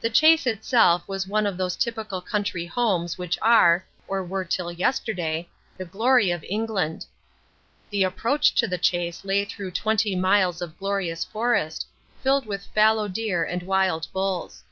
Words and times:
The 0.00 0.10
Chase 0.10 0.46
itself 0.46 1.02
was 1.08 1.26
one 1.26 1.44
of 1.44 1.56
those 1.56 1.74
typical 1.74 2.20
country 2.20 2.66
homes 2.66 3.18
which 3.18 3.36
are, 3.42 3.84
or 4.06 4.22
were 4.22 4.44
till 4.44 4.70
yesterday, 4.70 5.48
the 5.76 5.84
glory 5.84 6.30
of 6.30 6.44
England. 6.48 7.04
The 7.90 8.04
approach 8.04 8.54
to 8.60 8.68
the 8.68 8.78
Chase 8.78 9.24
lay 9.24 9.44
through 9.44 9.72
twenty 9.72 10.14
miles 10.14 10.62
of 10.62 10.78
glorious 10.78 11.24
forest, 11.24 11.84
filled 12.22 12.46
with 12.46 12.64
fallow 12.66 13.08
deer 13.08 13.42
and 13.42 13.64
wild 13.64 14.06
bulls. 14.12 14.62